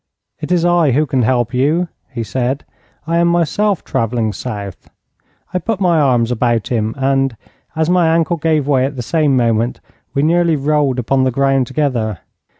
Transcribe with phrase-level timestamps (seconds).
[0.39, 2.65] 'It is I who can help you,' he said.
[3.05, 4.89] 'I am myself travelling south.'
[5.53, 7.37] I put my arms about him and,
[7.75, 9.79] as my ankle gave way at the same moment,
[10.15, 12.17] we nearly rolled upon the ground together.